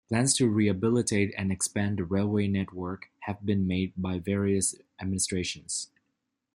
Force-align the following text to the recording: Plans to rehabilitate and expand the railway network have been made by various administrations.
Plans 0.09 0.33
to 0.37 0.47
rehabilitate 0.49 1.31
and 1.37 1.51
expand 1.51 1.99
the 1.99 2.03
railway 2.03 2.47
network 2.47 3.11
have 3.19 3.45
been 3.45 3.67
made 3.67 3.93
by 3.95 4.17
various 4.17 4.73
administrations. 4.99 5.91